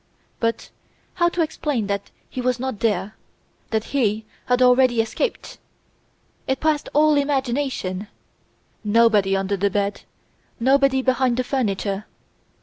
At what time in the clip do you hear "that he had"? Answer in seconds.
3.69-4.59